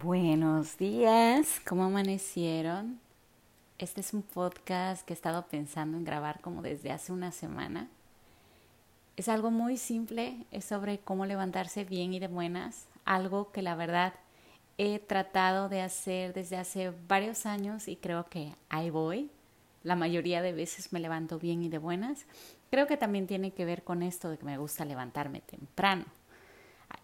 [0.00, 3.00] Buenos días, ¿cómo amanecieron?
[3.78, 7.88] Este es un podcast que he estado pensando en grabar como desde hace una semana.
[9.16, 13.74] Es algo muy simple, es sobre cómo levantarse bien y de buenas, algo que la
[13.74, 14.14] verdad
[14.76, 19.32] he tratado de hacer desde hace varios años y creo que ahí voy.
[19.82, 22.24] La mayoría de veces me levanto bien y de buenas.
[22.70, 26.04] Creo que también tiene que ver con esto de que me gusta levantarme temprano.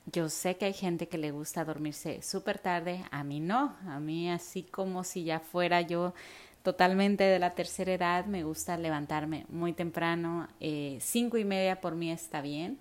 [0.07, 3.99] Yo sé que hay gente que le gusta dormirse súper tarde, a mí no, a
[4.01, 6.15] mí así como si ya fuera yo
[6.63, 11.95] totalmente de la tercera edad, me gusta levantarme muy temprano, eh, cinco y media por
[11.95, 12.79] mí está bien.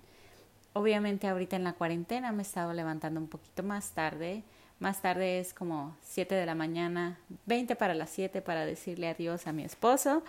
[0.74, 4.42] Obviamente ahorita en la cuarentena me he estado levantando un poquito más tarde,
[4.78, 9.46] más tarde es como siete de la mañana, veinte para las siete para decirle adiós
[9.46, 10.22] a mi esposo,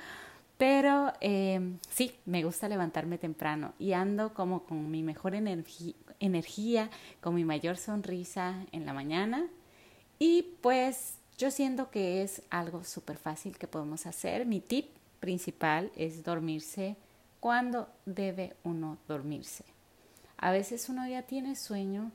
[0.57, 6.89] pero eh, sí, me gusta levantarme temprano y ando como con mi mejor energía energía,
[7.21, 9.47] con mi mayor sonrisa en la mañana.
[10.19, 14.45] Y pues yo siento que es algo súper fácil que podemos hacer.
[14.45, 14.87] Mi tip
[15.19, 16.95] principal es dormirse
[17.39, 19.65] cuando debe uno dormirse.
[20.37, 22.11] A veces uno ya tiene sueño,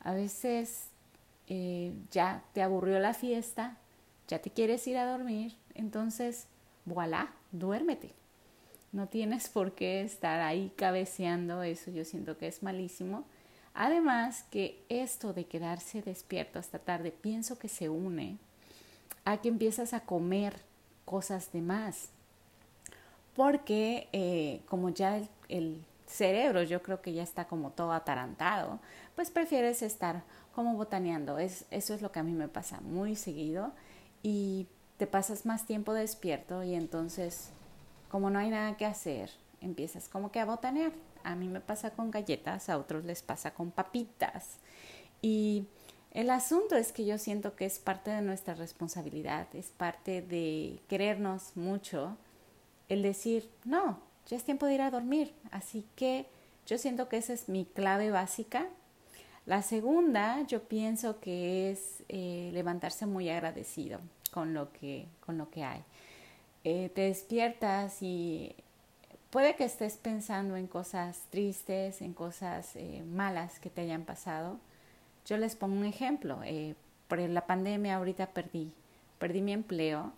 [0.00, 0.88] a veces
[1.48, 3.76] eh, ya te aburrió la fiesta,
[4.28, 6.46] ya te quieres ir a dormir, entonces,
[6.84, 8.12] voilà, duérmete.
[8.92, 13.24] No tienes por qué estar ahí cabeceando, eso yo siento que es malísimo.
[13.78, 18.38] Además que esto de quedarse despierto hasta tarde, pienso que se une
[19.26, 20.62] a que empiezas a comer
[21.04, 22.08] cosas de más.
[23.34, 28.78] Porque eh, como ya el, cerebro yo creo que ya está como todo atarantado,
[29.14, 30.22] pues prefieres estar
[30.54, 31.38] como botaneando.
[31.38, 33.72] Es, eso es lo que a mí me pasa muy seguido
[34.22, 37.50] y te pasas más tiempo despierto y entonces
[38.08, 40.92] como no hay nada que hacer, empiezas como que a botanear
[41.26, 44.58] a mí me pasa con galletas, a otros les pasa con papitas.
[45.20, 45.66] Y
[46.12, 50.80] el asunto es que yo siento que es parte de nuestra responsabilidad, es parte de
[50.88, 52.16] querernos mucho
[52.88, 55.34] el decir, no, ya es tiempo de ir a dormir.
[55.50, 56.26] Así que
[56.64, 58.68] yo siento que esa es mi clave básica.
[59.46, 63.98] La segunda, yo pienso que es eh, levantarse muy agradecido
[64.30, 65.82] con lo que, con lo que hay.
[66.62, 68.54] Eh, te despiertas y
[69.36, 74.58] puede que estés pensando en cosas tristes, en cosas eh, malas que te hayan pasado.
[75.26, 76.40] Yo les pongo un ejemplo.
[76.42, 76.74] Eh,
[77.06, 78.72] por la pandemia ahorita perdí,
[79.18, 80.14] perdí mi empleo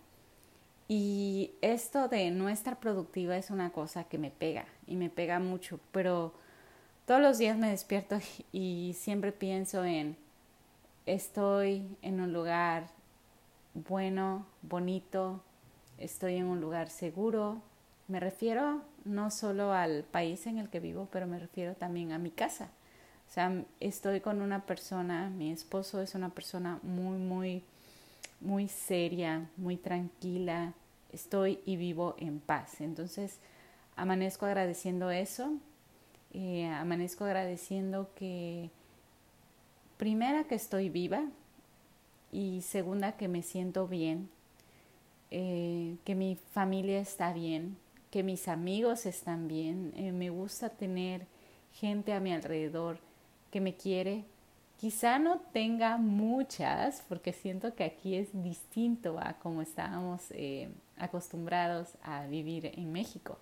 [0.87, 5.37] y esto de no estar productiva es una cosa que me pega y me pega
[5.39, 6.33] mucho, pero
[7.05, 8.19] todos los días me despierto
[8.53, 10.15] y siempre pienso en
[11.05, 12.87] estoy en un lugar
[13.73, 15.41] bueno, bonito,
[15.97, 17.61] estoy en un lugar seguro.
[18.09, 22.17] Me refiero no solo al país en el que vivo, pero me refiero también a
[22.17, 22.69] mi casa.
[23.29, 27.63] O sea, estoy con una persona, mi esposo es una persona muy, muy,
[28.41, 30.73] muy seria, muy tranquila.
[31.13, 32.81] Estoy y vivo en paz.
[32.81, 33.37] Entonces,
[33.95, 35.53] amanezco agradeciendo eso.
[36.33, 38.71] Eh, amanezco agradeciendo que,
[39.97, 41.25] primera, que estoy viva
[42.31, 44.31] y segunda, que me siento bien,
[45.29, 47.77] eh, que mi familia está bien,
[48.09, 51.27] que mis amigos están bien, eh, me gusta tener
[51.73, 52.99] gente a mi alrededor
[53.51, 54.25] que me quiere.
[54.77, 61.89] Quizá no tenga muchas, porque siento que aquí es distinto a como estábamos eh, acostumbrados
[62.01, 63.37] a vivir en México,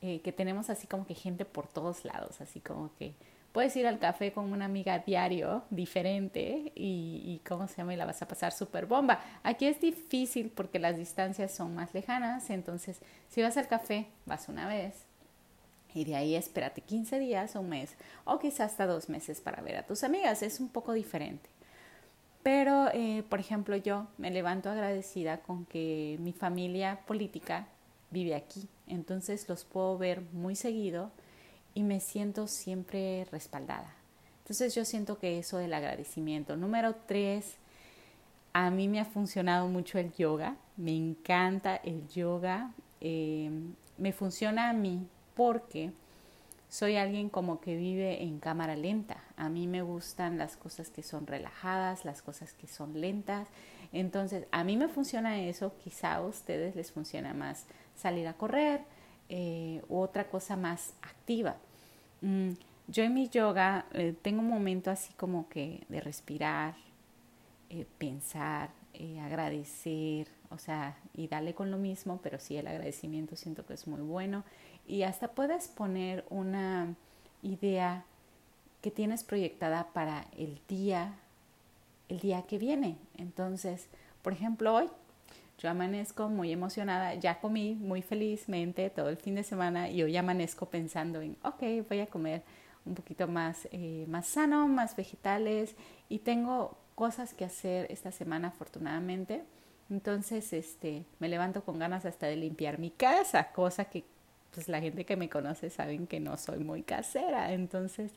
[0.00, 3.14] eh, que tenemos así como que gente por todos lados, así como que
[3.56, 8.04] puedes ir al café con una amiga diario, diferente, y, cómo se llama, y la
[8.04, 9.18] vas a pasar súper bomba.
[9.42, 13.00] Aquí es difícil porque las distancias son más lejanas, entonces
[13.30, 15.06] si vas al café, vas una vez,
[15.94, 17.94] y de ahí espérate 15 días o un mes,
[18.26, 21.48] o quizás hasta dos meses para ver a tus amigas, es un poco diferente.
[22.42, 27.68] Pero, eh, por ejemplo, yo me levanto agradecida con que mi familia política
[28.10, 31.10] vive aquí, entonces los puedo ver muy seguido
[31.76, 33.94] y me siento siempre respaldada.
[34.38, 36.56] Entonces yo siento que eso del agradecimiento.
[36.56, 37.58] Número tres,
[38.54, 43.50] a mí me ha funcionado mucho el yoga, me encanta el yoga, eh,
[43.98, 45.92] me funciona a mí porque
[46.70, 49.22] soy alguien como que vive en cámara lenta.
[49.36, 53.48] A mí me gustan las cosas que son relajadas, las cosas que son lentas.
[53.92, 58.80] Entonces, a mí me funciona eso, quizá a ustedes les funciona más salir a correr
[59.28, 61.56] eh, u otra cosa más activa.
[62.26, 62.54] Mm,
[62.88, 66.74] yo en mi yoga eh, tengo un momento así como que de respirar,
[67.70, 73.36] eh, pensar, eh, agradecer, o sea, y darle con lo mismo, pero sí el agradecimiento
[73.36, 74.42] siento que es muy bueno.
[74.88, 76.96] Y hasta puedes poner una
[77.42, 78.04] idea
[78.82, 81.14] que tienes proyectada para el día,
[82.08, 82.96] el día que viene.
[83.16, 83.86] Entonces,
[84.22, 84.88] por ejemplo, hoy
[85.58, 90.16] yo amanezco muy emocionada, ya comí muy felizmente todo el fin de semana y hoy
[90.16, 92.42] amanezco pensando en, ok, voy a comer
[92.84, 95.74] un poquito más, eh, más sano, más vegetales
[96.08, 99.44] y tengo cosas que hacer esta semana afortunadamente.
[99.90, 104.04] Entonces, este, me levanto con ganas hasta de limpiar mi casa, cosa que
[104.52, 107.52] pues la gente que me conoce saben que no soy muy casera.
[107.52, 108.12] Entonces,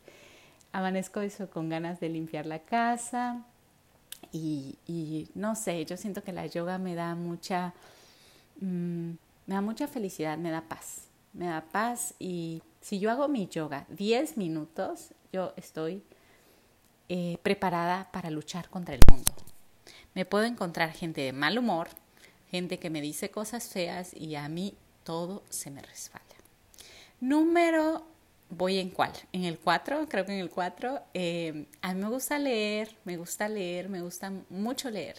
[0.72, 3.46] amanezco eso con ganas de limpiar la casa,
[4.32, 7.74] y, y, no sé, yo siento que la yoga me da mucha,
[8.62, 9.10] mm,
[9.48, 13.48] me da mucha felicidad, me da paz, me da paz y si yo hago mi
[13.48, 16.04] yoga 10 minutos, yo estoy
[17.10, 19.32] eh, preparada para luchar contra el mundo.
[20.14, 21.90] Me puedo encontrar gente de mal humor,
[22.50, 26.26] gente que me dice cosas feas y a mí todo se me resbala.
[27.20, 28.06] Número
[28.50, 31.02] voy en cuál, en el 4, creo que en el 4.
[31.14, 35.18] Eh, a mí me gusta leer, me gusta leer, me gusta mucho leer.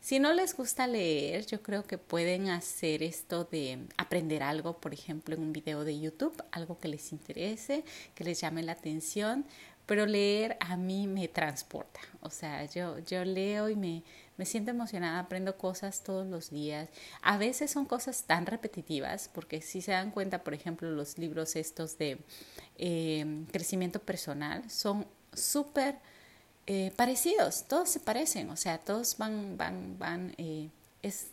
[0.00, 4.92] Si no les gusta leer, yo creo que pueden hacer esto de aprender algo, por
[4.92, 7.84] ejemplo, en un video de YouTube, algo que les interese,
[8.16, 9.46] que les llame la atención,
[9.86, 12.00] pero leer a mí me transporta.
[12.20, 14.02] O sea, yo, yo leo y me,
[14.42, 16.88] me siento emocionada, aprendo cosas todos los días.
[17.22, 21.54] A veces son cosas tan repetitivas, porque si se dan cuenta, por ejemplo, los libros
[21.54, 22.18] estos de
[22.76, 25.94] eh, crecimiento personal son súper
[26.66, 30.70] eh, parecidos, todos se parecen, o sea, todos van, van, van, eh,
[31.02, 31.28] es,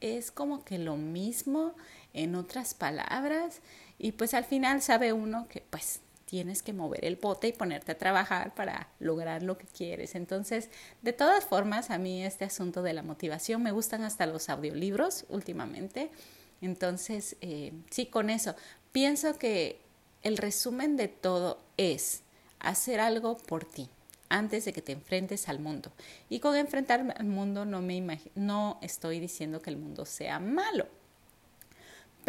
[0.00, 1.74] es como que lo mismo
[2.14, 3.60] en otras palabras
[3.98, 6.00] y pues al final sabe uno que pues
[6.30, 10.14] tienes que mover el bote y ponerte a trabajar para lograr lo que quieres.
[10.14, 10.70] Entonces,
[11.02, 15.24] de todas formas, a mí este asunto de la motivación me gustan hasta los audiolibros
[15.28, 16.12] últimamente.
[16.60, 18.54] Entonces, eh, sí, con eso.
[18.92, 19.80] Pienso que
[20.22, 22.22] el resumen de todo es
[22.60, 23.88] hacer algo por ti
[24.28, 25.90] antes de que te enfrentes al mundo.
[26.28, 30.86] Y con enfrentarme al mundo no me no estoy diciendo que el mundo sea malo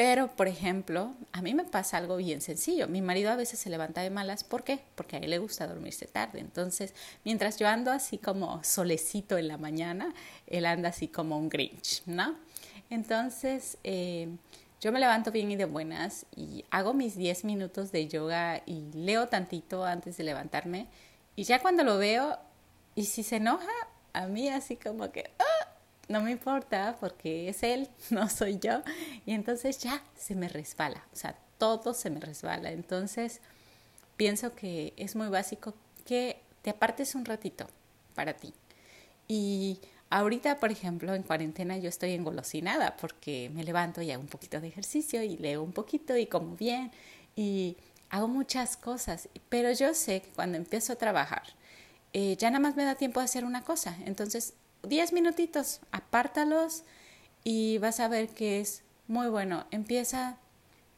[0.03, 2.87] pero, por ejemplo, a mí me pasa algo bien sencillo.
[2.87, 4.43] Mi marido a veces se levanta de malas.
[4.43, 4.79] ¿Por qué?
[4.95, 6.39] Porque a él le gusta dormirse tarde.
[6.39, 10.15] Entonces, mientras yo ando así como solecito en la mañana,
[10.47, 12.35] él anda así como un Grinch, ¿no?
[12.89, 14.27] Entonces, eh,
[14.81, 18.89] yo me levanto bien y de buenas y hago mis 10 minutos de yoga y
[18.95, 20.87] leo tantito antes de levantarme.
[21.35, 22.39] Y ya cuando lo veo,
[22.95, 23.69] y si se enoja,
[24.13, 25.29] a mí así como que.
[26.11, 28.81] No me importa porque es él, no soy yo.
[29.25, 32.71] Y entonces ya se me resbala, o sea, todo se me resbala.
[32.71, 33.41] Entonces,
[34.17, 35.73] pienso que es muy básico
[36.05, 37.67] que te apartes un ratito
[38.15, 38.53] para ti.
[39.27, 39.79] Y
[40.09, 44.59] ahorita, por ejemplo, en cuarentena yo estoy engolosinada porque me levanto y hago un poquito
[44.59, 46.91] de ejercicio y leo un poquito y como bien
[47.35, 47.77] y
[48.09, 49.29] hago muchas cosas.
[49.49, 51.43] Pero yo sé que cuando empiezo a trabajar,
[52.13, 53.97] eh, ya nada más me da tiempo de hacer una cosa.
[54.05, 56.83] Entonces 10 minutitos, apártalos
[57.43, 59.65] y vas a ver que es muy bueno.
[59.71, 60.37] Empieza,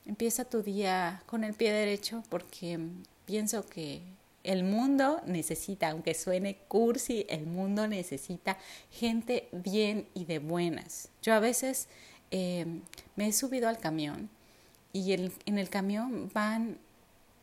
[0.06, 2.80] empieza tu día con el pie derecho porque
[3.25, 4.01] pienso que
[4.44, 8.57] el mundo necesita, aunque suene cursi, el mundo necesita
[8.91, 11.09] gente bien y de buenas.
[11.21, 11.88] Yo a veces
[12.31, 12.65] eh,
[13.15, 14.30] me he subido al camión
[14.91, 16.77] y en el camión van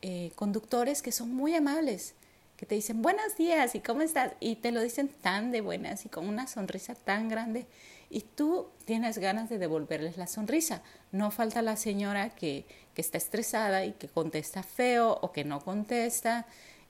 [0.03, 2.15] eh, conductores que son muy amables
[2.61, 6.05] que te dicen buenos días y cómo estás y te lo dicen tan de buenas
[6.05, 7.67] y con una sonrisa tan grande
[8.11, 10.83] y tú tienes ganas de devolverles la sonrisa.
[11.11, 15.61] No falta la señora que, que está estresada y que contesta feo o que no
[15.61, 16.47] contesta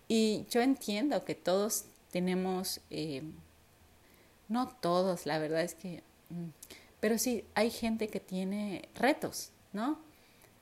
[0.08, 3.22] y yo entiendo que todos tenemos, eh,
[4.48, 6.48] no todos, la verdad es que, mm,
[6.98, 10.00] pero sí hay gente que tiene retos, ¿no?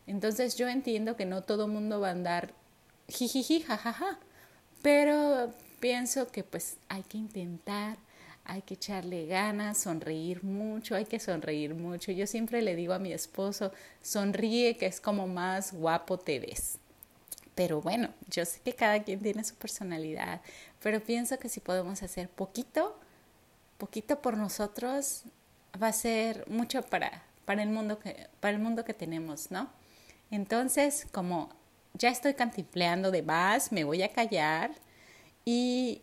[0.07, 2.53] Entonces yo entiendo que no todo mundo va a andar
[3.09, 4.19] jijiji, jajaja.
[4.83, 7.97] Pero pienso que pues hay que intentar,
[8.45, 12.13] hay que echarle ganas, sonreír mucho, hay que sonreír mucho.
[12.13, 16.79] Yo siempre le digo a mi esposo, sonríe que es como más guapo te ves.
[17.55, 20.41] Pero bueno, yo sé que cada quien tiene su personalidad,
[20.81, 22.97] pero pienso que si podemos hacer poquito,
[23.79, 25.25] poquito por nosotros,
[25.83, 29.69] va a ser mucho para, para, el, mundo que, para el mundo que tenemos, ¿no?
[30.31, 31.51] Entonces, como
[31.99, 34.71] ya estoy cantifleando de más, me voy a callar
[35.45, 36.03] y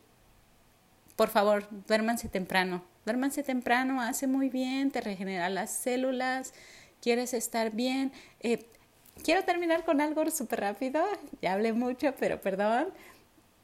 [1.15, 2.83] por favor, duérmanse temprano.
[3.05, 6.53] Duérmanse temprano, hace muy bien, te regenera las células,
[7.01, 8.11] quieres estar bien.
[8.41, 8.67] Eh,
[9.23, 11.05] quiero terminar con algo súper rápido,
[11.41, 12.87] ya hablé mucho, pero perdón,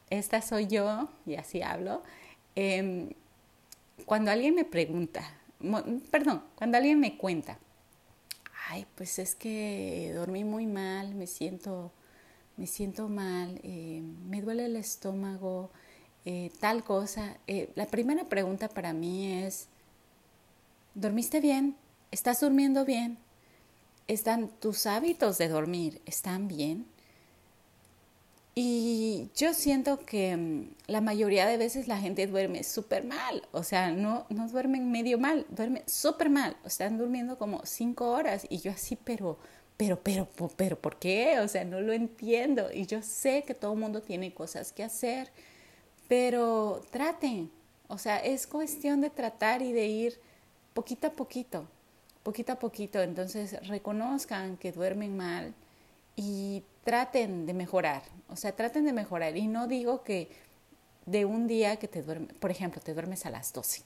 [0.09, 2.03] esta soy yo y así hablo.
[2.55, 3.09] Em,
[4.05, 5.23] cuando alguien me pregunta,
[6.11, 7.57] perdón, cuando alguien me cuenta,
[8.69, 11.91] ay, pues es que dormí muy mal, me siento
[12.61, 15.71] me siento mal, eh, me duele el estómago,
[16.25, 17.35] eh, tal cosa.
[17.47, 19.67] Eh, la primera pregunta para mí es,
[20.93, 21.75] ¿dormiste bien?
[22.11, 23.17] ¿Estás durmiendo bien?
[24.07, 26.03] ¿Están tus hábitos de dormir?
[26.05, 26.85] ¿Están bien?
[28.53, 33.63] Y yo siento que mm, la mayoría de veces la gente duerme súper mal, o
[33.63, 38.59] sea, no, no duermen medio mal, duermen súper mal, están durmiendo como cinco horas y
[38.59, 39.39] yo así, pero,
[39.81, 41.39] pero, pero, pero, ¿por qué?
[41.39, 44.83] O sea, no lo entiendo y yo sé que todo el mundo tiene cosas que
[44.83, 45.31] hacer,
[46.07, 47.49] pero traten,
[47.87, 50.19] o sea, es cuestión de tratar y de ir
[50.75, 51.67] poquito a poquito,
[52.21, 55.55] poquito a poquito, entonces reconozcan que duermen mal
[56.15, 59.35] y traten de mejorar, o sea, traten de mejorar.
[59.35, 60.29] Y no digo que
[61.07, 63.81] de un día que te duermes, por ejemplo, te duermes a las 12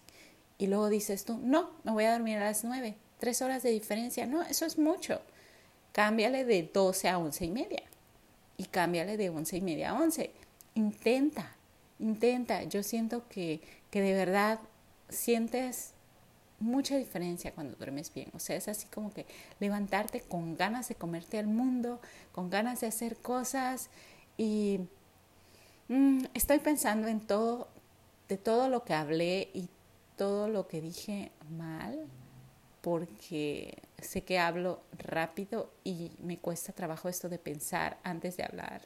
[0.57, 3.69] y luego dices tú, no, me voy a dormir a las 9, tres horas de
[3.69, 5.21] diferencia, no, eso es mucho.
[5.95, 7.83] Cámbiale de 12 a 11 y media
[8.57, 10.29] y cámbiale de 11 y media a 11.
[10.73, 11.55] Intenta,
[11.99, 12.63] intenta.
[12.63, 13.61] Yo siento que,
[13.91, 14.59] que de verdad
[15.07, 15.93] sientes
[16.59, 18.29] mucha diferencia cuando duermes bien.
[18.33, 19.25] O sea, es así como que
[19.61, 22.01] levantarte con ganas de comerte al mundo,
[22.33, 23.89] con ganas de hacer cosas
[24.35, 24.81] y
[25.87, 27.69] mm, estoy pensando en todo,
[28.27, 29.69] de todo lo que hablé y
[30.17, 32.05] todo lo que dije mal,
[32.85, 38.83] porque sé que hablo rápido y me cuesta trabajo esto de pensar antes de hablar.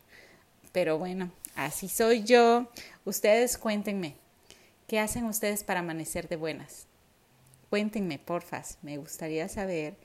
[0.72, 2.70] Pero bueno, así soy yo.
[3.04, 4.16] Ustedes cuéntenme,
[4.88, 6.88] ¿qué hacen ustedes para amanecer de buenas?
[7.70, 9.98] Cuéntenme, porfas, me gustaría saber.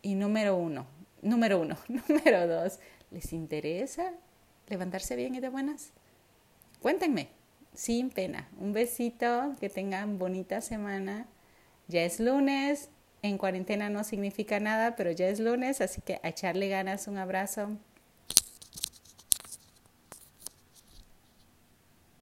[0.00, 0.86] Y número uno,
[1.20, 2.78] número uno, número dos,
[3.10, 4.14] ¿les interesa
[4.68, 5.90] levantarse bien y de buenas?
[6.80, 7.28] Cuéntenme,
[7.74, 8.48] sin pena.
[8.58, 11.26] Un besito, que tengan bonita semana.
[11.88, 12.88] Ya es lunes,
[13.24, 17.16] en cuarentena no significa nada, pero ya es lunes, así que a echarle ganas, un
[17.16, 17.70] abrazo.